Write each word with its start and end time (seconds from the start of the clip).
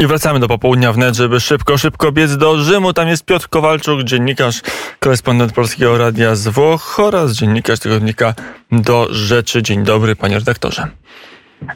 I 0.00 0.06
wracamy 0.06 0.40
do 0.40 0.48
popołudnia 0.48 0.92
wnet, 0.92 1.16
żeby 1.16 1.40
szybko, 1.40 1.78
szybko 1.78 2.12
biec 2.12 2.36
do 2.36 2.58
Rzymu. 2.58 2.92
Tam 2.92 3.08
jest 3.08 3.24
Piotr 3.24 3.48
Kowalczuk, 3.48 4.02
dziennikarz, 4.02 4.60
korespondent 4.98 5.52
Polskiego 5.52 5.98
Radia 5.98 6.34
z 6.34 6.48
Włoch 6.48 7.00
oraz 7.00 7.32
dziennikarz 7.32 7.78
tygodnika 7.78 8.34
Do 8.72 9.06
Rzeczy. 9.10 9.62
Dzień 9.62 9.84
dobry, 9.84 10.16
panie 10.16 10.38
redaktorze. 10.38 10.88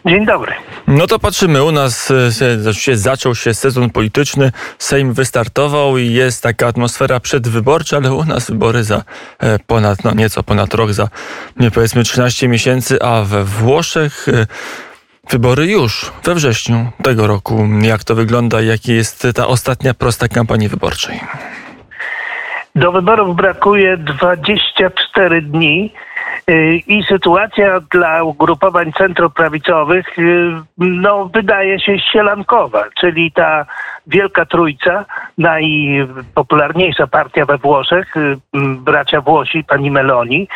Dzień 0.06 0.26
dobry. 0.26 0.52
No 0.86 1.06
to 1.06 1.18
patrzymy, 1.18 1.64
u 1.64 1.72
nas 1.72 2.10
e, 2.10 2.74
się, 2.74 2.96
zaczął 2.96 3.34
się 3.34 3.54
sezon 3.54 3.90
polityczny, 3.90 4.52
Sejm 4.78 5.12
wystartował 5.12 5.98
i 5.98 6.12
jest 6.12 6.42
taka 6.42 6.66
atmosfera 6.66 7.20
przedwyborcza, 7.20 7.96
ale 7.96 8.12
u 8.12 8.24
nas 8.24 8.50
wybory 8.50 8.84
za 8.84 9.02
e, 9.38 9.58
ponad, 9.58 10.04
no 10.04 10.14
nieco 10.14 10.42
ponad 10.42 10.74
rok, 10.74 10.92
za 10.92 11.08
nie 11.60 11.70
powiedzmy 11.70 12.04
13 12.04 12.48
miesięcy, 12.48 13.02
a 13.02 13.22
we 13.22 13.44
Włoszech 13.44 14.28
e, 14.28 14.46
Wybory 15.30 15.66
już 15.66 16.12
we 16.24 16.34
wrześniu 16.34 16.86
tego 17.02 17.26
roku. 17.26 17.66
Jak 17.82 18.04
to 18.04 18.14
wygląda? 18.14 18.60
Jaka 18.60 18.92
jest 18.92 19.26
ta 19.34 19.46
ostatnia 19.46 19.94
prosta 19.94 20.28
kampanii 20.28 20.68
wyborczej? 20.68 21.20
Do 22.74 22.92
wyborów 22.92 23.36
brakuje 23.36 23.96
24 23.96 25.42
dni. 25.42 25.92
Y, 26.50 26.80
I 26.86 27.02
sytuacja 27.02 27.80
dla 27.80 28.22
ugrupowań 28.22 28.92
centroprawicowych 28.92 30.18
y, 30.18 30.52
no, 30.78 31.30
wydaje 31.34 31.80
się 31.80 31.98
sielankowa, 31.98 32.84
czyli 33.00 33.32
ta 33.32 33.66
Wielka 34.06 34.46
Trójca, 34.46 35.04
najpopularniejsza 35.38 37.06
partia 37.06 37.46
we 37.46 37.58
Włoszech, 37.58 38.16
y, 38.16 38.36
bracia 38.78 39.20
Włosi, 39.20 39.64
pani 39.64 39.90
Meloni, 39.90 40.48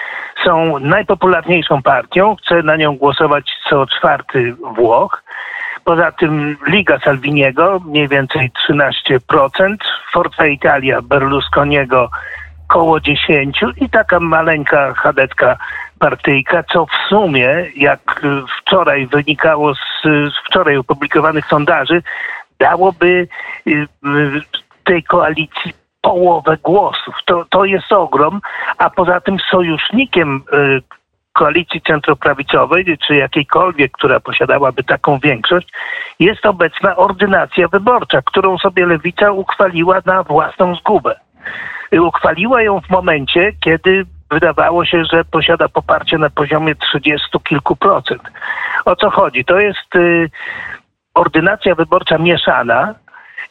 są 0.45 0.79
najpopularniejszą 0.79 1.83
partią. 1.83 2.37
Chce 2.37 2.63
na 2.63 2.77
nią 2.77 2.97
głosować 2.97 3.51
co 3.71 3.87
czwarty 3.87 4.55
Włoch. 4.77 5.23
Poza 5.85 6.13
tym 6.13 6.57
Liga 6.67 6.99
Salviniego 6.99 7.81
mniej 7.87 8.09
więcej 8.09 8.51
13%, 8.71 9.77
Forza 10.13 10.47
Italia 10.47 11.03
Berlusconiego 11.03 12.11
koło 12.69 13.01
10 13.01 13.61
i 13.77 13.91
taka 13.91 14.21
maleńka 14.21 14.95
chadetka 14.95 15.57
partyjka, 15.99 16.63
co 16.73 16.87
w 16.87 17.09
sumie, 17.09 17.67
jak 17.77 18.23
wczoraj 18.61 19.07
wynikało 19.07 19.75
z, 19.75 19.81
wczoraj 20.47 20.77
opublikowanych 20.77 21.47
sondaży, 21.47 22.03
dałoby 22.59 23.29
y, 23.67 23.71
y, 23.71 23.87
tej 24.85 25.03
koalicji 25.03 25.73
połowę 26.01 26.57
głosów. 26.63 27.15
To, 27.25 27.45
to 27.51 27.65
jest 27.65 27.93
ogrom, 27.93 28.41
a 28.79 28.91
poza 28.91 29.21
tym 29.21 29.37
sojusznikiem 29.51 30.43
y, 30.53 30.83
koalicji 31.33 31.81
centroprawicowej, 31.81 32.99
czy 33.07 33.15
jakiejkolwiek, 33.15 33.93
która 33.93 34.21
posiadałaby 34.21 34.85
taką 34.85 35.19
większość, 35.19 35.69
jest 36.21 36.47
obecna 36.47 36.97
ordynacja 36.97 37.69
wyborcza, 37.69 38.23
którą 38.23 38.59
sobie 38.59 38.87
lewica 38.87 39.33
uchwaliła 39.33 40.01
na 40.07 40.23
własną 40.23 40.75
zgubę. 40.75 41.15
Uchwaliła 41.93 42.63
ją 42.63 42.81
w 42.81 42.91
momencie, 42.91 43.53
kiedy 43.61 44.07
wydawało 44.31 44.85
się, 44.85 45.05
że 45.13 45.25
posiada 45.25 45.69
poparcie 45.69 46.19
na 46.19 46.31
poziomie 46.31 46.75
30 46.75 47.29
kilku 47.49 47.77
procent. 47.77 48.23
O 48.85 48.97
co 48.97 49.11
chodzi? 49.11 49.45
To 49.45 49.61
jest 49.61 49.97
y, 49.97 50.31
ordynacja 51.15 51.75
wyborcza 51.75 52.19
mieszana. 52.19 52.95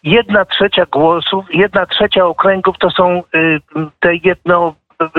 Jedna 0.04 0.46
trzecia 0.46 0.86
głosów, 0.86 1.46
jedna 1.54 1.86
trzecia 1.86 2.26
okręgów 2.26 2.78
to 2.80 2.92
są 2.92 3.24
y, 3.36 3.60
te 4.00 4.16
jedno 4.16 4.76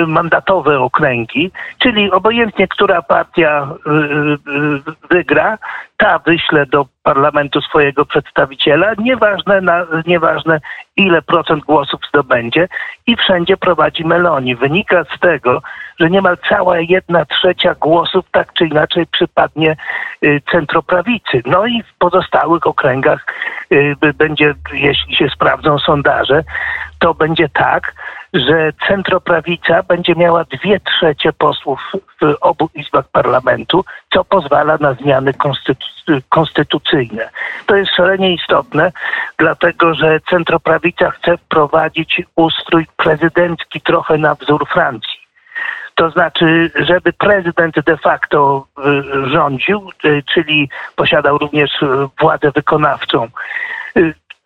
mandatowe 0.06 0.80
okręgi, 0.80 1.50
czyli 1.78 2.10
obojętnie, 2.10 2.68
która 2.68 3.02
partia 3.02 3.68
y, 3.86 3.90
y, 4.52 4.78
wygra, 5.10 5.58
ta 5.96 6.18
wyśle 6.18 6.66
do 6.66 6.86
parlamentu 7.02 7.60
swojego 7.60 8.06
przedstawiciela, 8.06 8.92
nieważne, 8.98 9.60
na, 9.60 9.86
nieważne 10.06 10.60
ile 10.96 11.22
procent 11.22 11.64
głosów 11.64 12.00
zdobędzie 12.08 12.68
i 13.06 13.16
wszędzie 13.16 13.56
prowadzi 13.56 14.04
Meloni. 14.04 14.56
Wynika 14.56 15.04
z 15.16 15.20
tego, 15.20 15.62
że 16.00 16.10
niemal 16.10 16.36
cała 16.48 16.78
jedna 16.78 17.24
trzecia 17.24 17.74
głosów 17.74 18.24
tak 18.32 18.52
czy 18.52 18.66
inaczej 18.66 19.06
przypadnie 19.06 19.76
y, 20.24 20.40
centroprawicy. 20.50 21.42
No 21.46 21.66
i 21.66 21.82
w 21.82 21.98
pozostałych 21.98 22.66
okręgach 22.66 23.26
będzie, 24.18 24.54
jeśli 24.72 25.16
się 25.16 25.28
sprawdzą 25.28 25.78
sondaże, 25.78 26.44
to 26.98 27.14
będzie 27.14 27.48
tak, 27.48 27.94
że 28.34 28.72
centroprawica 28.88 29.82
będzie 29.82 30.14
miała 30.14 30.44
dwie 30.44 30.80
trzecie 30.80 31.32
posłów 31.32 31.92
w 32.20 32.34
obu 32.40 32.68
izbach 32.74 33.08
parlamentu, 33.08 33.84
co 34.12 34.24
pozwala 34.24 34.76
na 34.80 34.94
zmiany 34.94 35.32
konstytu- 35.32 36.20
konstytucyjne. 36.28 36.97
To 37.66 37.76
jest 37.76 37.94
szalenie 37.96 38.34
istotne, 38.34 38.92
dlatego 39.38 39.94
że 39.94 40.20
centroprawica 40.30 41.10
chce 41.10 41.36
wprowadzić 41.36 42.22
ustrój 42.36 42.86
prezydencki 42.96 43.80
trochę 43.80 44.18
na 44.18 44.34
wzór 44.34 44.68
Francji. 44.68 45.18
To 45.94 46.10
znaczy, 46.10 46.70
żeby 46.74 47.12
prezydent 47.12 47.80
de 47.86 47.96
facto 47.96 48.66
y, 48.78 49.30
rządził, 49.30 49.90
y, 50.04 50.22
czyli 50.34 50.70
posiadał 50.96 51.38
również 51.38 51.82
y, 51.82 51.86
władzę 52.20 52.50
wykonawczą. 52.50 53.28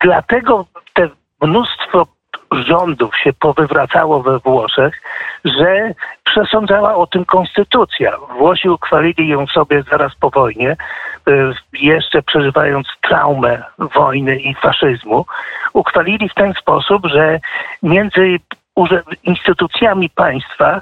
Dlatego 0.01 0.65
te 0.93 1.09
mnóstwo 1.41 2.07
rządów 2.51 3.17
się 3.17 3.33
powywracało 3.33 4.23
we 4.23 4.39
Włoszech, 4.39 5.01
że 5.45 5.93
przesądzała 6.33 6.95
o 6.95 7.07
tym 7.07 7.25
konstytucja. 7.25 8.17
Włosi 8.37 8.69
uchwalili 8.69 9.27
ją 9.27 9.47
sobie 9.47 9.83
zaraz 9.91 10.15
po 10.15 10.29
wojnie, 10.29 10.75
y, 11.27 11.53
jeszcze 11.73 12.21
przeżywając 12.21 12.87
traumę 13.01 13.63
wojny 13.77 14.35
i 14.35 14.55
faszyzmu. 14.55 15.25
Uchwalili 15.73 16.29
w 16.29 16.33
ten 16.33 16.53
sposób, 16.53 17.05
że 17.05 17.39
między 17.83 18.39
instytucjami 19.23 20.09
państwa 20.09 20.81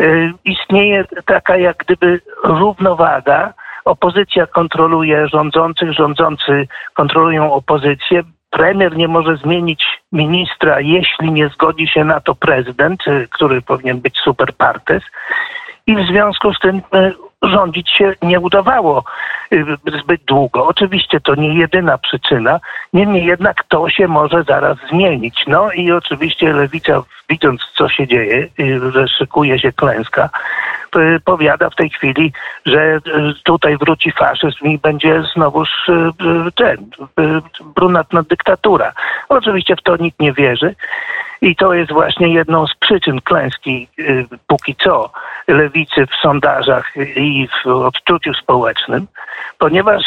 y, 0.00 0.32
istnieje 0.44 1.04
taka 1.26 1.56
jak 1.56 1.76
gdyby 1.76 2.20
równowaga. 2.44 3.52
Opozycja 3.84 4.46
kontroluje 4.46 5.28
rządzących, 5.28 5.92
rządzący 5.92 6.68
kontrolują 6.94 7.52
opozycję 7.52 8.22
premier 8.52 8.96
nie 8.96 9.08
może 9.08 9.36
zmienić 9.36 9.84
ministra, 10.12 10.80
jeśli 10.80 11.32
nie 11.32 11.48
zgodzi 11.48 11.88
się 11.88 12.04
na 12.04 12.20
to 12.20 12.34
prezydent, 12.34 13.06
y, 13.06 13.28
który 13.30 13.62
powinien 13.62 14.00
być 14.00 14.18
super 14.18 14.54
partes. 14.54 15.02
I 15.86 15.96
w 15.96 16.06
związku 16.06 16.54
z 16.54 16.58
tym 16.58 16.76
y, 16.76 16.82
rządzić 17.42 17.90
się 17.90 18.14
nie 18.22 18.40
udawało 18.40 19.04
y, 19.52 19.64
zbyt 20.02 20.24
długo. 20.24 20.66
Oczywiście 20.66 21.20
to 21.20 21.34
nie 21.34 21.54
jedyna 21.58 21.98
przyczyna, 21.98 22.60
niemniej 22.92 23.26
jednak 23.26 23.64
to 23.68 23.88
się 23.88 24.08
może 24.08 24.42
zaraz 24.42 24.78
zmienić. 24.90 25.44
No 25.46 25.72
i 25.72 25.92
oczywiście 25.92 26.52
lewica, 26.52 27.02
widząc 27.28 27.60
co 27.74 27.88
się 27.88 28.06
dzieje, 28.06 28.48
że 28.92 29.08
szykuje 29.08 29.58
się 29.58 29.72
klęska, 29.72 30.30
powiada 31.24 31.70
w 31.70 31.76
tej 31.76 31.90
chwili, 31.90 32.32
że 32.66 32.98
tutaj 33.44 33.76
wróci 33.76 34.12
faszyzm 34.12 34.64
i 34.64 34.78
będzie 34.78 35.22
znowuż 35.34 35.68
ten, 36.54 36.90
brunatna 37.76 38.22
dyktatura. 38.22 38.92
Oczywiście 39.28 39.76
w 39.76 39.82
to 39.82 39.96
nikt 39.96 40.20
nie 40.20 40.32
wierzy. 40.32 40.74
I 41.42 41.56
to 41.56 41.74
jest 41.74 41.92
właśnie 41.92 42.34
jedną 42.34 42.66
z 42.66 42.74
przyczyn 42.74 43.20
klęski 43.20 43.88
póki 44.46 44.74
co 44.74 45.10
lewicy 45.48 46.06
w 46.06 46.14
sondażach 46.14 46.92
i 47.16 47.48
w 47.64 47.66
odczuciu 47.66 48.34
społecznym, 48.34 49.06
ponieważ 49.58 50.02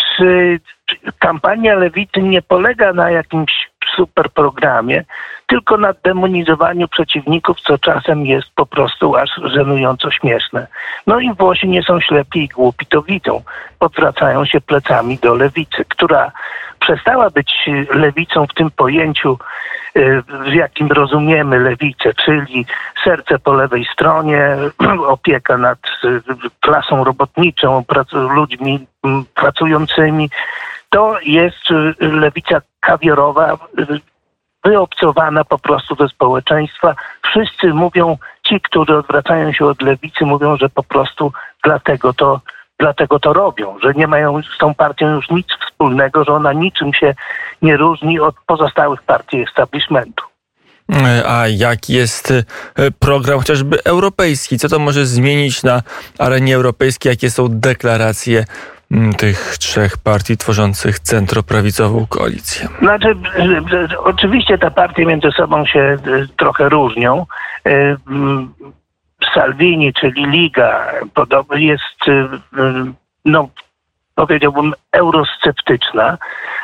kampania 1.20 1.76
lewicy 1.76 2.22
nie 2.22 2.42
polega 2.42 2.94
na 2.94 3.12
jakimś 3.12 3.52
super 3.96 4.30
programie, 4.30 5.04
tylko 5.48 5.78
na 5.78 5.94
demonizowaniu 6.04 6.88
przeciwników, 6.88 7.62
co 7.62 7.78
czasem 7.78 8.26
jest 8.26 8.48
po 8.56 8.66
prostu 8.66 9.16
aż 9.16 9.30
żenująco 9.44 10.12
śmieszne. 10.12 10.68
No 11.08 11.20
i 11.20 11.34
Włosi 11.34 11.68
nie 11.68 11.84
są 11.84 12.02
ślepi 12.02 12.44
i 12.44 12.48
głupi, 12.48 12.86
to 12.86 13.02
widzą. 13.02 13.42
Odwracają 13.80 14.46
się 14.46 14.62
plecami 14.62 15.18
do 15.18 15.36
lewicy, 15.36 15.86
która 15.88 16.32
przestała 16.80 17.30
być 17.30 17.70
lewicą 17.90 18.48
w 18.48 18.54
tym 18.54 18.72
pojęciu, 18.72 19.38
y, 19.98 20.24
w 20.28 20.54
jakim 20.54 20.88
rozumiemy 20.88 21.60
lewicę, 21.60 22.14
czyli 22.14 22.66
serce 23.04 23.40
po 23.40 23.54
lewej 23.54 23.86
stronie, 23.94 24.58
opieka 25.08 25.58
nad 25.58 25.80
y, 26.04 26.22
klasą 26.60 27.04
robotniczą, 27.04 27.84
ludźmi 28.14 28.88
pracującymi. 29.34 30.30
To 30.90 31.18
jest 31.24 31.72
y, 31.72 32.08
lewica 32.08 32.62
kawiorowa, 32.80 33.58
wyobcowana 34.66 35.44
po 35.44 35.58
prostu 35.58 35.96
ze 35.96 36.08
społeczeństwa. 36.08 36.96
Wszyscy 37.22 37.74
mówią, 37.74 38.18
ci, 38.44 38.62
którzy 38.62 38.98
odwracają 38.98 39.52
się 39.52 39.66
od 39.66 39.82
lewicy, 39.82 40.26
mówią, 40.26 40.58
że 40.58 40.70
po 40.70 40.84
prostu 40.84 41.32
dlatego 41.64 42.14
to, 42.14 42.42
dlatego 42.80 43.20
to 43.20 43.34
robią, 43.34 43.80
że 43.84 43.94
nie 43.94 44.08
mają 44.08 44.42
z 44.56 44.58
tą 44.58 44.74
partią 44.74 45.16
już 45.16 45.30
nic 45.30 45.48
wspólnego, 45.68 46.24
że 46.24 46.34
ona 46.34 46.54
niczym 46.54 46.94
się 46.94 47.14
nie 47.62 47.78
różni 47.78 48.20
od 48.20 48.36
pozostałych 48.46 49.04
partii 49.04 49.42
establishmentu. 49.42 50.26
A 51.28 51.48
jak 51.48 51.90
jest 51.90 52.32
e, 52.32 52.44
program 53.00 53.40
chociażby 53.40 53.84
europejski? 53.84 54.58
Co 54.58 54.70
to 54.70 54.80
może 54.80 55.06
zmienić 55.06 55.64
na 55.64 55.82
arenie 56.20 56.56
europejskiej? 56.56 57.10
Jakie 57.10 57.30
są 57.30 57.48
deklaracje 57.50 58.46
tych 59.18 59.58
trzech 59.58 59.98
partii 59.98 60.38
tworzących 60.38 61.00
centroprawicową 61.00 62.06
koalicję? 62.08 62.68
Znaczy, 62.80 63.16
oczywiście 63.98 64.58
te 64.58 64.72
partie 64.72 65.06
między 65.06 65.32
sobą 65.32 65.66
się 65.66 65.98
trochę 66.38 66.70
różnią. 66.70 67.26
Salvini, 69.34 69.94
czyli 69.94 70.26
Liga, 70.26 70.92
jest 71.56 72.00
no, 73.26 73.50
powiedziałbym, 74.16 74.74
eurosceptyczna. 74.92 76.18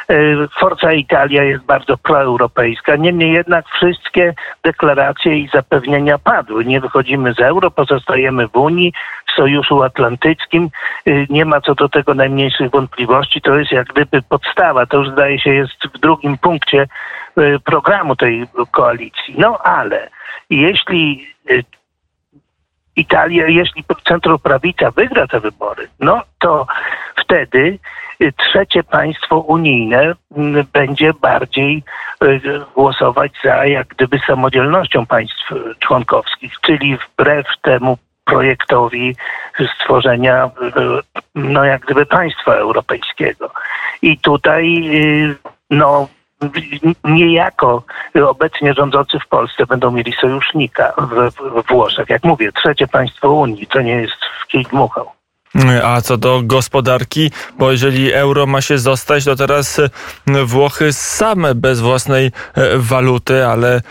E, 0.10 0.14
Forza 0.60 0.94
Italia 0.94 1.44
jest 1.44 1.64
bardzo 1.64 1.98
proeuropejska. 1.98 2.96
Niemniej 2.96 3.34
jednak 3.34 3.66
wszystkie 3.68 4.34
deklaracje 4.64 5.40
i 5.40 5.50
zapewnienia 5.54 6.18
padły. 6.18 6.66
Nie 6.66 6.82
wychodzimy 6.82 7.34
z 7.34 7.40
euro, 7.40 7.72
pozostajemy 7.72 8.48
w 8.48 8.56
Unii, 8.56 8.94
w 9.28 9.36
Sojuszu 9.36 9.84
Atlantyckim. 9.84 10.70
Nie 11.30 11.46
ma 11.46 11.62
co 11.62 11.76
do 11.76 11.90
tego 11.90 12.14
najmniejszych 12.14 12.72
wątpliwości. 12.72 13.42
To 13.42 13.56
jest 13.56 13.72
jak 13.72 13.88
gdyby 13.88 14.22
podstawa. 14.22 14.86
To 14.86 14.98
już 14.98 15.10
zdaje 15.10 15.40
się 15.40 15.54
jest 15.54 15.88
w 15.96 16.00
drugim 16.00 16.38
punkcie 16.38 16.88
programu 17.64 18.16
tej 18.16 18.48
koalicji. 18.72 19.36
No 19.38 19.58
ale 19.58 20.10
jeśli 20.50 21.28
Italia, 22.96 23.48
jeśli 23.48 23.84
centroprawica 24.08 24.92
wygra 24.92 25.28
te 25.28 25.40
wybory, 25.40 25.88
no 26.00 26.22
to 26.40 26.68
wtedy 27.16 27.80
y, 28.22 28.34
trzecie 28.38 28.84
państwo 28.84 29.40
unijne 29.40 30.14
mm, 30.38 30.66
będzie 30.74 31.14
bardziej 31.14 31.84
y, 32.24 32.42
głosować 32.76 33.32
za 33.44 33.66
jak 33.66 33.88
gdyby 33.88 34.20
samodzielnością 34.28 35.06
państw 35.06 35.50
członkowskich, 35.80 36.54
czyli 36.62 36.98
wbrew 36.98 37.48
temu 37.62 37.98
projektowi 38.26 39.16
stworzenia 39.76 40.46
y, 40.46 40.50
no 41.36 41.64
jak 41.64 41.82
gdyby 41.82 42.06
państwa 42.06 42.54
europejskiego. 42.54 43.52
I 44.02 44.18
tutaj 44.18 44.84
no 45.70 46.08
niejako 47.04 47.84
obecnie 48.28 48.74
rządzący 48.74 49.20
w 49.20 49.28
Polsce 49.28 49.66
będą 49.66 49.92
mieli 49.92 50.14
sojusznika 50.22 50.94
w, 50.98 51.32
w 51.64 51.68
Włoszech. 51.68 52.10
Jak 52.10 52.24
mówię, 52.24 52.52
trzecie 52.52 52.88
państwo 52.88 53.32
Unii, 53.32 53.68
to 53.68 53.82
nie 53.82 53.96
jest 53.96 54.26
w 54.44 54.48
kij 54.48 54.64
dmuchał. 54.64 55.12
A 55.84 56.02
co 56.02 56.18
do 56.18 56.42
gospodarki, 56.44 57.32
bo 57.60 57.72
jeżeli 57.72 58.14
euro 58.14 58.46
ma 58.46 58.62
się 58.62 58.78
zostać, 58.78 59.26
to 59.26 59.36
teraz 59.36 59.82
Włochy 60.46 60.94
same 60.94 61.56
bez 61.56 61.80
własnej 61.80 62.26
e, 62.26 62.32
waluty, 62.78 63.46
ale, 63.46 63.82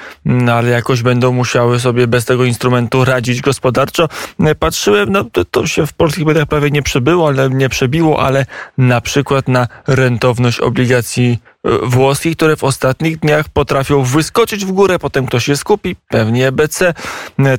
ale 0.53 0.71
jakoś 0.71 1.03
będą 1.03 1.33
musiały 1.33 1.81
sobie 1.81 2.07
bez 2.07 2.25
tego 2.25 2.45
instrumentu 2.45 3.05
radzić 3.05 3.41
gospodarczo. 3.41 4.09
E, 4.41 4.55
patrzyłem, 4.55 5.13
no 5.13 5.25
to, 5.25 5.45
to 5.45 5.67
się 5.67 5.87
w 5.87 5.93
polskich 5.93 6.27
mediach 6.27 6.47
prawie 6.47 6.71
nie 6.71 6.83
przebyło, 6.83 7.29
ale 7.29 7.51
nie 7.51 7.69
przebiło, 7.69 8.23
ale 8.23 8.47
na 8.79 9.01
przykład 9.01 9.49
na 9.49 9.69
rentowność 9.87 10.61
obligacji 10.61 11.39
włoskich, 11.83 12.37
które 12.37 12.57
w 12.57 12.65
ostatnich 12.65 13.19
dniach 13.19 13.49
potrafią 13.49 14.03
wyskoczyć 14.03 14.65
w 14.65 14.73
górę, 14.73 14.99
potem 14.99 15.27
ktoś 15.27 15.45
się 15.45 15.57
skupi, 15.57 15.97
pewnie 16.09 16.49
EBC, 16.49 16.95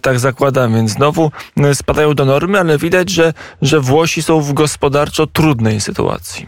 tak 0.02 0.20
zakładam, 0.20 0.74
więc 0.74 0.92
znowu 0.92 1.32
spadają 1.74 2.14
do 2.14 2.26
normy, 2.26 2.60
ale 2.60 2.78
widać, 2.78 3.10
że, 3.10 3.34
że 3.62 3.80
Włosi 3.80 4.22
są 4.22 4.42
w 4.42 4.54
gospodarczo 4.54 5.28
trudnej 5.28 5.82
sytuacji. 5.82 6.46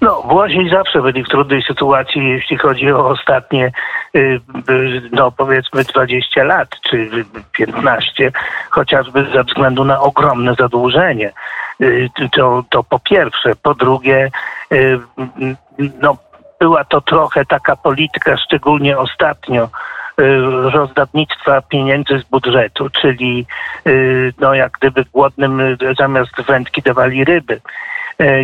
No, 0.00 0.22
Włosi 0.22 0.70
zawsze 0.70 1.02
byli 1.02 1.24
w 1.24 1.28
trudnej 1.28 1.62
sytuacji, 1.62 2.28
jeśli 2.28 2.56
chodzi 2.58 2.92
o 2.92 3.08
ostatnie, 3.08 3.72
y, 4.16 4.40
no 5.12 5.32
powiedzmy 5.32 5.84
20 5.84 6.44
lat, 6.44 6.68
czy 6.90 7.10
15, 7.52 8.32
chociażby 8.70 9.26
ze 9.32 9.44
względu 9.44 9.84
na 9.84 10.00
ogromne 10.00 10.54
zadłużenie. 10.54 11.32
Y, 11.80 12.08
to, 12.32 12.64
to 12.70 12.84
po 12.84 12.98
pierwsze. 12.98 13.52
Po 13.62 13.74
drugie, 13.74 14.30
y, 14.72 15.00
no 16.02 16.16
była 16.60 16.84
to 16.84 17.00
trochę 17.00 17.44
taka 17.44 17.76
polityka, 17.76 18.36
szczególnie 18.36 18.98
ostatnio, 18.98 19.64
y, 19.64 19.70
rozdawnictwa 20.70 21.62
pieniędzy 21.62 22.18
z 22.18 22.22
budżetu, 22.22 22.90
czyli 22.90 23.46
y, 23.86 24.32
no 24.40 24.54
jak 24.54 24.72
gdyby 24.72 25.04
głodnym 25.12 25.60
y, 25.60 25.76
zamiast 25.98 26.42
wędki 26.42 26.82
dawali 26.82 27.24
ryby. 27.24 27.60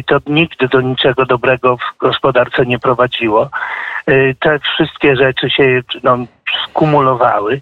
To 0.07 0.19
nigdy 0.27 0.69
do 0.69 0.81
niczego 0.81 1.27
dobrego 1.27 1.77
w 1.77 1.99
gospodarce 1.99 2.67
nie 2.67 2.79
prowadziło. 2.79 3.51
Te 4.41 4.59
wszystkie 4.59 5.17
rzeczy 5.17 5.51
się 5.51 5.83
no, 6.03 6.19
skumulowały 6.65 7.61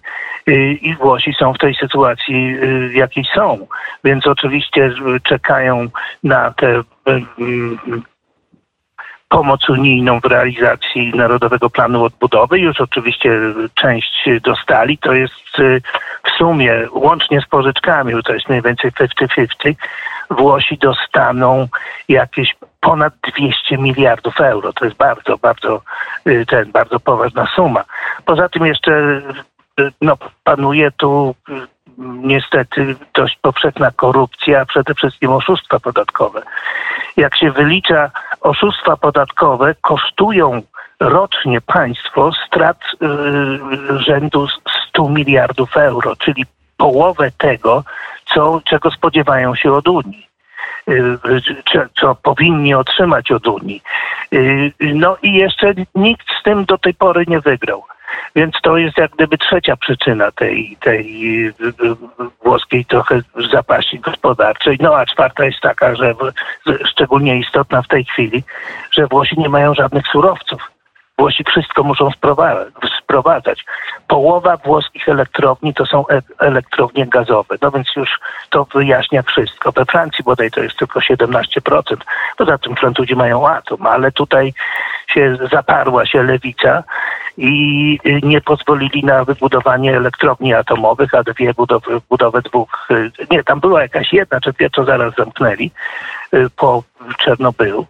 i 0.81 0.97
Włosi 1.01 1.35
są 1.39 1.53
w 1.53 1.59
tej 1.59 1.75
sytuacji, 1.75 2.57
w 2.89 2.95
jakiej 2.95 3.25
są. 3.35 3.67
Więc 4.05 4.27
oczywiście 4.27 4.91
czekają 5.23 5.89
na 6.25 6.51
te 6.51 6.83
pomoc 9.29 9.69
unijną 9.69 10.21
w 10.21 10.25
realizacji 10.25 11.13
Narodowego 11.15 11.71
Planu 11.71 12.05
Odbudowy. 12.05 12.59
Już 12.59 12.81
oczywiście 12.81 13.41
część 13.75 14.29
dostali. 14.43 14.99
To 14.99 15.13
jest 15.13 15.59
y, 15.59 15.83
w 16.25 16.31
sumie, 16.39 16.89
łącznie 16.93 17.41
z 17.41 17.47
pożyczkami, 17.47 18.15
to 18.25 18.35
jest 18.35 18.49
mniej 18.49 18.63
więcej 18.63 18.93
50-50, 18.93 19.75
Włosi 20.31 20.79
dostaną 20.79 21.69
jakieś 22.09 22.57
ponad 22.81 23.15
200 23.35 23.79
miliardów 23.79 24.41
euro. 24.41 24.73
To 24.73 24.85
jest 24.85 24.97
bardzo, 24.97 25.39
bardzo, 25.39 25.83
y, 26.27 26.47
ten, 26.47 26.73
bardzo 26.73 27.01
poważna 27.01 27.47
suma. 27.57 27.85
Poza 28.25 28.49
tym 28.49 28.67
jeszcze 28.67 28.93
y, 29.81 29.93
no, 30.01 30.17
panuje 30.45 30.91
tu 30.91 31.35
niestety 31.99 32.97
dość 33.15 33.39
powszechna 33.43 33.91
korupcja, 33.91 34.61
a 34.61 34.67
przede 34.67 34.95
wszystkim 34.95 35.31
oszustwa 35.31 35.81
podatkowe. 35.81 36.43
Jak 37.17 37.37
się 37.37 37.51
wylicza 37.51 38.11
oszustwa 38.45 38.97
podatkowe 38.97 39.75
kosztują 39.81 40.63
rocznie 41.01 41.61
państwo 41.61 42.31
strat 42.47 42.79
y, 43.03 43.99
rzędu 43.99 44.49
100 44.89 45.09
miliardów 45.09 45.77
euro, 45.77 46.17
czyli 46.17 46.45
połowę 46.77 47.31
tego, 47.39 47.85
co, 48.35 48.61
czego 48.65 48.91
spodziewają 48.91 49.55
się 49.55 49.73
od 49.73 49.89
Unii. 49.89 50.27
Y, 50.89 51.19
co 52.01 52.15
powinni 52.15 52.75
otrzymać 52.75 53.33
od 53.33 53.47
Unii. 53.47 53.83
Y, 54.33 54.73
no 54.81 55.17
i 55.23 55.33
jeszcze 55.33 55.75
nikt 55.95 56.27
z 56.41 56.43
tym 56.43 56.65
do 56.65 56.79
tej 56.79 56.95
pory 56.95 57.25
nie 57.29 57.41
wygrał. 57.41 57.85
Więc 58.37 58.55
to 58.63 58.77
jest 58.77 58.99
jak 58.99 59.11
gdyby 59.11 59.39
trzecia 59.39 59.77
przyczyna 59.77 60.31
tej, 60.31 60.77
tej 60.81 61.15
włoskiej 62.45 62.85
trochę 62.85 63.21
zapaści 63.53 63.99
gospodarczej. 64.01 64.79
No 64.81 64.97
a 64.97 65.07
czwarta 65.07 65.45
jest 65.45 65.61
taka, 65.61 65.95
że 65.95 66.15
szczególnie 66.85 67.39
istotna 67.39 67.83
w 67.83 67.89
tej 67.89 68.05
chwili, 68.05 68.43
że 68.91 69.07
Włosi 69.07 69.39
nie 69.39 69.49
mają 69.49 69.75
żadnych 69.75 70.07
surowców. 70.07 70.71
Włosi 71.19 71.45
wszystko 71.45 71.83
muszą 71.83 72.11
Połowa 74.09 74.57
włoskich 74.57 75.09
elektrowni 75.09 75.75
to 75.75 75.87
są 75.87 76.09
e 76.09 76.21
elektrownie 76.39 77.07
gazowe. 77.07 77.57
No 77.63 77.71
więc 77.71 77.89
już 77.97 78.11
to 78.51 78.67
wyjaśnia 78.75 79.23
wszystko. 79.23 79.73
We 79.73 79.85
Francji 79.85 80.25
bodaj 80.25 80.51
to 80.51 80.63
jest 80.63 80.77
tylko 80.77 81.01
17%. 81.01 81.97
Poza 82.37 82.59
tym 82.59 82.77
Francuzi 82.77 83.17
mają 83.17 83.49
atom, 83.49 83.87
ale 83.87 84.13
tutaj 84.13 84.53
się 85.07 85.39
zaparła 85.53 86.07
się 86.07 86.23
lewica 86.23 86.85
i 87.37 87.99
nie 88.23 88.41
pozwolili 88.41 89.05
na 89.05 89.25
wybudowanie 89.25 89.97
elektrowni 89.97 90.55
atomowych, 90.55 91.15
a 91.15 91.23
dwie 91.23 91.55
budowy, 91.55 92.01
budowę 92.09 92.43
dwóch. 92.43 92.89
Nie, 93.31 93.45
tam 93.45 93.61
była 93.61 93.83
jakaś 93.83 94.13
jedna, 94.13 94.41
czy 94.41 94.53
dwie, 94.53 94.71
co 94.71 94.85
zaraz 94.85 95.15
zamknęli 95.15 95.71
y, 96.35 96.51
po 96.57 96.83
Czernobylu. 97.19 97.87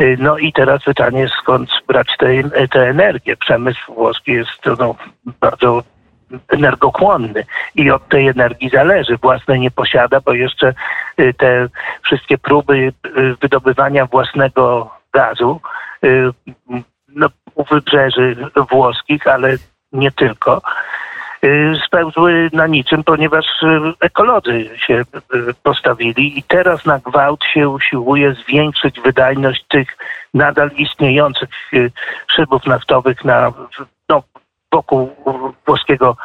Y, 0.00 0.16
no 0.20 0.38
i 0.38 0.52
teraz 0.52 0.84
pytanie, 0.84 1.28
skąd 1.42 1.70
brać 1.88 2.08
tę 2.70 2.88
energię? 2.88 3.36
Przemysł 3.36 3.94
włoski 3.94 4.32
jest 4.32 4.78
no, 4.78 4.94
bardzo 5.40 5.82
energochłonny 6.48 7.44
i 7.74 7.90
od 7.90 8.08
tej 8.08 8.28
energii 8.28 8.70
zależy. 8.70 9.16
Własnej 9.16 9.60
nie 9.60 9.70
posiada, 9.70 10.20
bo 10.20 10.32
jeszcze 10.32 10.74
y, 11.20 11.34
te 11.34 11.68
wszystkie 12.02 12.38
próby 12.38 12.76
y, 12.76 12.92
wydobywania 13.40 14.06
własnego 14.06 14.90
gazu 15.12 15.60
no, 17.08 17.26
u 17.54 17.64
wybrzeży 17.64 18.36
włoskich, 18.70 19.26
ale 19.26 19.56
nie 19.92 20.10
tylko, 20.10 20.62
Y, 20.62 20.99
spełzły 21.86 22.50
na 22.52 22.66
niczym, 22.66 23.04
ponieważ 23.04 23.46
y, 23.62 23.66
ekolodzy 24.00 24.70
się 24.86 24.94
y, 24.94 25.04
postawili 25.62 26.38
i 26.38 26.42
teraz 26.42 26.86
na 26.86 26.98
gwałt 26.98 27.44
się 27.44 27.68
usiłuje 27.68 28.34
zwiększyć 28.34 29.00
wydajność 29.00 29.64
tych 29.68 29.96
nadal 30.34 30.70
istniejących 30.76 31.48
szybów 32.36 32.66
naftowych 32.66 33.24
na, 33.24 33.52
no, 34.08 34.22
wokół 34.72 35.16
włoskiego 35.66 36.16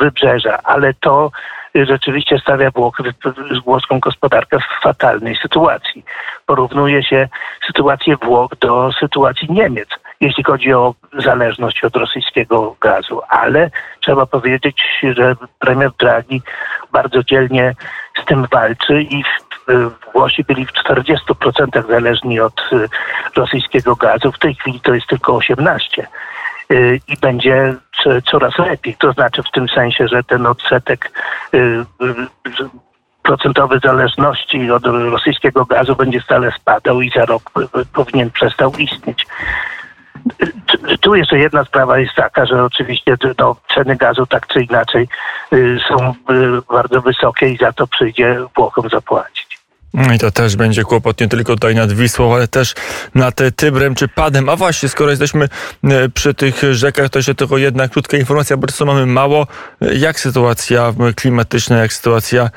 wybrzeża, 0.00 0.58
ale 0.64 0.94
to 0.94 1.30
rzeczywiście 1.74 2.38
stawia 2.38 2.70
Włochy, 2.70 3.02
włoską 3.64 4.00
gospodarkę 4.00 4.58
w 4.58 4.82
fatalnej 4.82 5.36
sytuacji. 5.36 6.04
Porównuje 6.46 7.02
się 7.02 7.28
sytuację 7.66 8.16
Włoch 8.16 8.50
do 8.60 8.90
sytuacji 9.00 9.48
Niemiec 9.50 9.88
jeśli 10.20 10.44
chodzi 10.44 10.72
o 10.72 10.94
zależność 11.18 11.84
od 11.84 11.96
rosyjskiego 11.96 12.76
gazu. 12.80 13.20
Ale 13.28 13.70
trzeba 14.00 14.26
powiedzieć, 14.26 14.82
że 15.16 15.36
premier 15.58 15.90
Draghi 15.98 16.42
bardzo 16.92 17.22
dzielnie 17.22 17.74
z 18.22 18.24
tym 18.24 18.46
walczy 18.52 19.02
i 19.02 19.22
Włosi 20.14 20.44
byli 20.44 20.66
w 20.66 20.72
40% 20.72 21.88
zależni 21.88 22.40
od 22.40 22.70
rosyjskiego 23.36 23.96
gazu. 23.96 24.32
W 24.32 24.38
tej 24.38 24.54
chwili 24.54 24.80
to 24.80 24.94
jest 24.94 25.06
tylko 25.06 25.32
18% 25.32 25.78
i 27.08 27.16
będzie 27.20 27.74
coraz 28.30 28.58
lepiej. 28.58 28.96
To 28.98 29.12
znaczy 29.12 29.42
w 29.42 29.50
tym 29.50 29.68
sensie, 29.68 30.08
że 30.08 30.24
ten 30.24 30.46
odsetek 30.46 31.10
procentowy 33.22 33.78
zależności 33.84 34.70
od 34.70 34.86
rosyjskiego 34.86 35.64
gazu 35.64 35.96
będzie 35.96 36.20
stale 36.20 36.52
spadał 36.52 37.00
i 37.00 37.10
za 37.10 37.24
rok 37.24 37.42
powinien 37.92 38.30
przestał 38.30 38.72
istnieć. 38.78 39.26
Tu 41.00 41.14
jeszcze 41.14 41.38
jedna 41.38 41.64
sprawa 41.64 41.98
jest 41.98 42.14
taka, 42.14 42.46
że 42.46 42.64
oczywiście 42.64 43.16
no, 43.38 43.56
ceny 43.74 43.96
gazu 43.96 44.26
tak 44.26 44.46
czy 44.46 44.62
inaczej 44.62 45.08
są 45.88 46.14
bardzo 46.68 47.02
wysokie 47.02 47.48
i 47.48 47.56
za 47.56 47.72
to 47.72 47.86
przyjdzie 47.86 48.36
Włochom 48.56 48.88
zapłacić. 48.88 49.56
No 49.94 50.14
I 50.14 50.18
to 50.18 50.30
też 50.30 50.56
będzie 50.56 50.82
kłopot 50.82 51.20
nie 51.20 51.28
tylko 51.28 51.54
tutaj 51.54 51.74
nad 51.74 51.92
Wisłą, 51.92 52.34
ale 52.34 52.48
też 52.48 52.74
nad 53.14 53.40
Tybrem 53.56 53.94
czy 53.94 54.08
Padem. 54.08 54.48
A 54.48 54.56
właśnie, 54.56 54.88
skoro 54.88 55.10
jesteśmy 55.10 55.48
e, 55.84 56.08
przy 56.08 56.34
tych 56.34 56.62
rzekach, 56.72 57.10
to 57.10 57.18
jeszcze 57.18 57.34
tylko 57.34 57.58
jedna 57.58 57.88
krótka 57.88 58.16
informacja, 58.16 58.56
bo 58.56 58.66
co 58.66 58.86
mamy 58.86 59.06
mało. 59.06 59.46
Jak 59.80 60.20
sytuacja 60.20 60.92
klimatyczna, 61.16 61.76
jak 61.76 61.92
sytuacja 61.92 62.50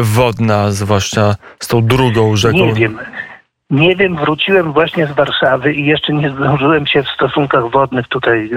wodna, 0.00 0.72
zwłaszcza 0.72 1.36
z 1.60 1.66
tą 1.66 1.86
drugą 1.86 2.36
rzeką? 2.36 2.58
Nie 2.58 2.74
wiem. 2.74 2.98
Nie 3.70 3.96
wiem, 3.96 4.16
wróciłem 4.16 4.72
właśnie 4.72 5.06
z 5.06 5.12
Warszawy 5.12 5.72
i 5.72 5.86
jeszcze 5.86 6.12
nie 6.12 6.30
zdążyłem 6.30 6.86
się 6.86 7.02
w 7.02 7.08
stosunkach 7.08 7.70
wodnych 7.70 8.08
tutaj 8.08 8.50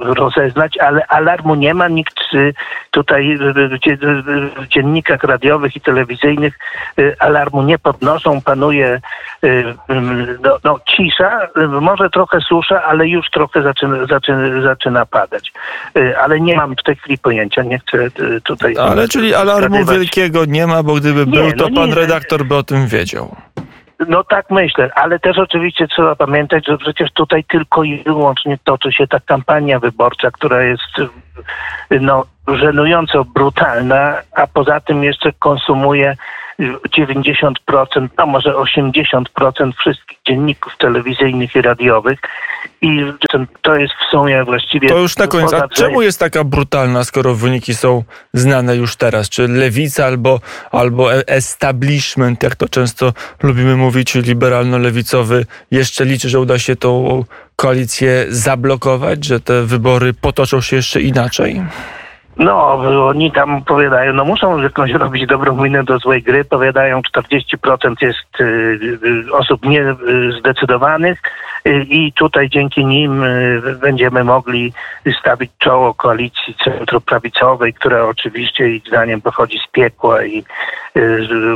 rozeznać, 0.00 0.78
ale 0.78 1.06
alarmu 1.06 1.54
nie 1.54 1.74
ma. 1.74 1.88
Nikt 1.88 2.14
tutaj 2.90 3.38
w 4.56 4.68
dziennikach 4.68 5.22
radiowych 5.22 5.76
i 5.76 5.80
telewizyjnych 5.80 6.58
y, 6.98 7.16
alarmu 7.18 7.62
nie 7.62 7.78
podnoszą. 7.78 8.40
Panuje 8.40 9.00
y, 9.44 9.74
no, 10.42 10.58
no, 10.64 10.78
cisza, 10.96 11.48
może 11.80 12.10
trochę 12.10 12.40
susza, 12.40 12.82
ale 12.84 13.08
już 13.08 13.30
trochę 13.30 13.62
zaczyna, 13.62 14.06
zaczyna, 14.06 14.62
zaczyna 14.62 15.06
padać. 15.06 15.52
Y, 15.96 16.18
ale 16.18 16.40
nie 16.40 16.56
mam 16.56 16.76
w 16.76 16.82
tej 16.82 16.96
chwili 16.96 17.18
pojęcia, 17.18 17.62
nie 17.62 17.78
chcę 17.78 17.98
tutaj... 18.44 18.76
Ale 18.78 19.08
czyli 19.08 19.34
alarmu 19.34 19.84
wielkiego 19.84 20.44
nie 20.44 20.66
ma, 20.66 20.82
bo 20.82 20.94
gdyby 20.94 21.26
nie, 21.26 21.32
był, 21.32 21.52
to 21.52 21.68
no 21.68 21.76
pan 21.80 21.88
nie, 21.88 21.94
redaktor 21.94 22.44
by 22.44 22.56
o 22.56 22.62
tym 22.62 22.86
wiedział. 22.86 23.36
No 24.08 24.24
tak 24.24 24.50
myślę, 24.50 24.90
ale 24.94 25.18
też 25.18 25.38
oczywiście 25.38 25.88
trzeba 25.88 26.16
pamiętać, 26.16 26.66
że 26.66 26.78
przecież 26.78 27.12
tutaj 27.12 27.44
tylko 27.44 27.84
i 27.84 28.02
wyłącznie 28.02 28.58
toczy 28.64 28.92
się 28.92 29.06
ta 29.06 29.20
kampania 29.20 29.78
wyborcza, 29.78 30.30
która 30.30 30.62
jest 30.62 30.82
no, 31.90 32.24
żenująco 32.48 33.24
brutalna, 33.24 34.14
a 34.32 34.46
poza 34.46 34.80
tym 34.80 35.04
jeszcze 35.04 35.32
konsumuje 35.32 36.16
90%, 36.98 38.08
a 38.16 38.26
może 38.26 38.52
80% 38.52 39.72
wszystkich 39.78 40.18
dzienników 40.28 40.76
telewizyjnych 40.78 41.56
i 41.56 41.62
radiowych. 41.62 42.20
I 42.82 43.00
to 43.62 43.74
jest 43.74 43.94
w 43.94 44.10
sumie 44.10 44.44
właściwie. 44.44 44.88
To 44.88 44.98
już 44.98 45.16
na 45.16 45.26
koniec. 45.26 45.52
A 45.52 45.68
czemu 45.68 46.02
jest 46.02 46.20
taka 46.20 46.44
brutalna, 46.44 47.04
skoro 47.04 47.34
wyniki 47.34 47.74
są 47.74 48.04
znane 48.34 48.76
już 48.76 48.96
teraz? 48.96 49.28
Czy 49.28 49.48
lewica 49.48 50.06
albo, 50.06 50.40
albo 50.70 51.14
e- 51.14 51.28
establishment, 51.28 52.42
jak 52.42 52.56
to 52.56 52.68
często 52.68 53.12
lubimy 53.42 53.76
mówić, 53.76 54.14
liberalno-lewicowy, 54.14 55.44
jeszcze 55.70 56.04
liczy, 56.04 56.28
że 56.28 56.40
uda 56.40 56.58
się 56.58 56.76
tą 56.76 57.24
koalicję 57.56 58.26
zablokować, 58.28 59.24
że 59.24 59.40
te 59.40 59.62
wybory 59.62 60.14
potoczą 60.14 60.60
się 60.60 60.76
jeszcze 60.76 61.00
inaczej? 61.00 61.62
No, 62.36 62.72
oni 63.06 63.32
tam 63.32 63.64
powiadają, 63.64 64.12
no 64.12 64.24
muszą 64.24 64.62
jakąś 64.62 64.90
robić 64.90 65.26
dobrą 65.26 65.56
minę 65.62 65.84
do 65.84 65.98
złej 65.98 66.22
gry. 66.22 66.44
Powiadają, 66.44 67.00
40% 67.00 67.94
jest 68.00 68.40
y, 68.40 68.44
y, 68.44 69.32
osób 69.32 69.64
niezdecydowanych 69.64 71.22
y, 71.66 71.86
i 71.88 72.12
tutaj 72.12 72.48
dzięki 72.48 72.86
nim 72.86 73.24
będziemy 73.80 74.24
mogli 74.24 74.72
stawić 75.20 75.50
czoło 75.58 75.94
koalicji 75.94 76.54
centroprawicowej, 76.64 77.74
która 77.74 78.04
oczywiście 78.04 78.68
ich 78.68 78.86
zdaniem 78.86 79.20
pochodzi 79.20 79.58
z 79.58 79.70
piekła 79.70 80.24
i 80.24 80.44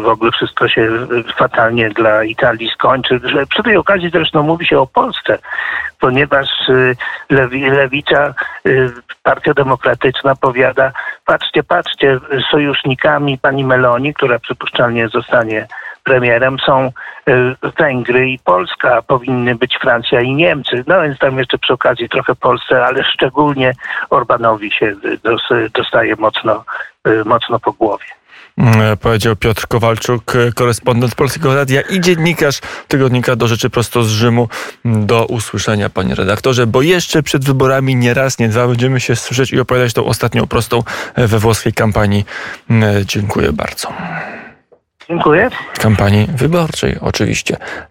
w 0.03 0.09
ogóle 0.09 0.33
wszystko 0.33 0.69
się 0.69 0.89
fatalnie 1.37 1.91
dla 1.91 2.25
Italii 2.25 2.71
skończy. 2.75 3.21
Przy 3.49 3.63
tej 3.63 3.77
okazji 3.77 4.11
zresztą 4.11 4.43
mówi 4.43 4.67
się 4.67 4.79
o 4.79 4.87
Polsce, 4.87 5.39
ponieważ 6.01 6.49
lewica, 7.71 8.35
Partia 9.23 9.55
Demokratyczna 9.55 10.37
powiada, 10.37 10.66
patrzcie, 11.25 11.63
patrzcie, 11.63 12.19
sojusznikami 12.51 13.39
pani 13.39 13.65
Meloni, 13.65 14.15
która 14.15 14.39
przypuszczalnie 14.39 15.09
zostanie 15.09 15.67
premierem, 16.05 16.59
są 16.59 16.93
Węgry 17.79 18.31
i 18.31 18.39
Polska, 18.39 19.03
powinny 19.03 19.55
być 19.55 19.79
Francja 19.81 20.21
i 20.21 20.35
Niemcy. 20.35 20.85
No 20.87 21.03
więc 21.03 21.19
tam 21.19 21.39
jeszcze 21.39 21.59
przy 21.59 21.73
okazji 21.73 22.09
trochę 22.09 22.35
Polsce, 22.35 22.85
ale 22.85 23.05
szczególnie 23.05 23.73
Orbanowi 24.11 24.71
się 24.71 24.95
dostaje 25.75 26.17
mocno, 26.19 26.65
mocno 27.25 27.61
po 27.61 27.73
głowie. 27.73 28.07
Mm, 28.59 28.97
powiedział 28.97 29.37
Piotr 29.37 29.67
Kowalczuk, 29.69 30.33
korespondent 30.55 31.15
Polskiego 31.15 31.55
Radia 31.55 31.81
i 31.81 32.01
dziennikarz 32.01 32.61
tygodnika 32.89 33.37
do 33.37 33.49
rzeczy 33.49 33.71
prosto 33.71 34.03
z 34.03 34.09
Rzymu. 34.09 34.49
Do 34.85 35.27
usłyszenia, 35.27 35.91
panie 35.91 36.15
redaktorze, 36.15 36.67
bo 36.67 36.83
jeszcze 36.83 37.23
przed 37.23 37.45
wyborami 37.45 37.97
nie 37.97 38.15
raz, 38.15 38.39
nie 38.39 38.49
dwa 38.49 38.69
będziemy 38.69 39.01
się 39.01 39.17
słyszeć 39.17 39.53
i 39.53 39.61
opowiadać 39.61 39.93
tą 39.93 40.05
ostatnią 40.05 40.47
prostą 40.47 40.83
we 41.17 41.39
włoskiej 41.39 41.73
kampanii. 41.73 42.25
Mm, 42.71 43.05
dziękuję 43.07 43.53
bardzo. 43.53 43.93
Dziękuję. 45.09 45.51
Kampanii 45.79 46.29
wyborczej, 46.35 46.97
oczywiście. 47.01 47.57